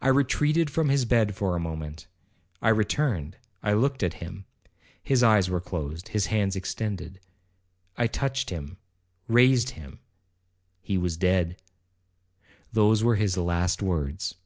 I 0.00 0.08
retreated 0.08 0.70
from 0.70 0.88
his 0.88 1.04
bed 1.04 1.34
for 1.34 1.54
a 1.54 1.60
moment. 1.60 2.06
I 2.62 2.70
returned, 2.70 3.36
I 3.62 3.74
looked 3.74 4.02
at 4.02 4.14
him,—his 4.14 5.22
eyes 5.22 5.50
were 5.50 5.60
closed,—his 5.60 6.24
hands 6.28 6.56
extended. 6.56 7.20
I 7.94 8.06
touched 8.06 8.48
him,—raised 8.48 9.68
him,—he 9.68 10.96
was 10.96 11.18
dead,—those 11.18 13.04
were 13.04 13.16
his 13.16 13.36
last 13.36 13.82
words. 13.82 14.36